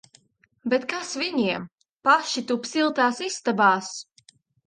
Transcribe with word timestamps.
Bet 0.73 0.85
kas 0.93 1.11
viņiem! 1.23 1.67
Paši 2.09 2.43
tup 2.53 2.65
siltās 2.71 3.23
istabās! 3.27 3.93